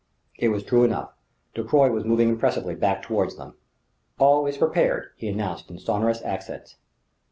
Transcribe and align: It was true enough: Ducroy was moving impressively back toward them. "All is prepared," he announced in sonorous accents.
It 0.39 0.47
was 0.49 0.63
true 0.63 0.83
enough: 0.83 1.13
Ducroy 1.53 1.91
was 1.91 2.05
moving 2.05 2.29
impressively 2.29 2.73
back 2.73 3.03
toward 3.03 3.37
them. 3.37 3.53
"All 4.17 4.47
is 4.47 4.57
prepared," 4.57 5.11
he 5.15 5.27
announced 5.27 5.69
in 5.69 5.77
sonorous 5.77 6.23
accents. 6.23 6.77